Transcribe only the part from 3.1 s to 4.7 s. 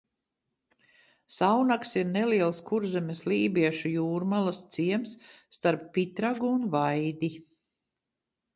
lībiešu jūrmalas